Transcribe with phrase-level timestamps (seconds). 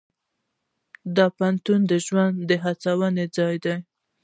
[1.15, 3.75] د پوهنتون ژوند د هڅونې ځای دی.